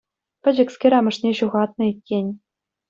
[0.47, 2.27] Пӗчӗкскер амӑшне ҫухатнӑ иккен.